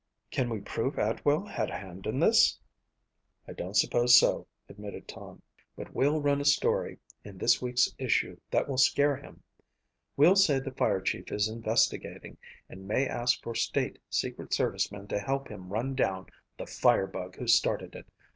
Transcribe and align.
"Can 0.31 0.49
we 0.49 0.61
prove 0.61 0.97
Atwell 0.97 1.45
had 1.45 1.69
a 1.69 1.77
hand 1.77 2.07
in 2.07 2.19
this?" 2.19 2.57
"I 3.47 3.53
don't 3.53 3.75
suppose 3.77 4.17
so," 4.19 4.47
admitted 4.67 5.07
Tom, 5.07 5.43
"but 5.75 5.93
we'll 5.93 6.19
run 6.23 6.41
a 6.41 6.43
story 6.45 6.97
in 7.23 7.37
this 7.37 7.61
week's 7.61 7.87
issue 7.99 8.39
that 8.49 8.67
will 8.67 8.79
scare 8.79 9.15
him. 9.17 9.43
We'll 10.17 10.35
say 10.35 10.57
the 10.59 10.71
fire 10.71 11.01
chief 11.01 11.31
is 11.31 11.47
investigating 11.47 12.37
and 12.67 12.87
may 12.87 13.07
ask 13.07 13.43
for 13.43 13.53
state 13.53 13.99
secret 14.09 14.55
service 14.55 14.91
men 14.91 15.07
to 15.09 15.19
help 15.19 15.49
him 15.49 15.69
run 15.69 15.93
down 15.93 16.25
the 16.57 16.65
fire 16.65 17.05
bug 17.05 17.35
who 17.35 17.45
started 17.45 17.93
it. 17.93 18.07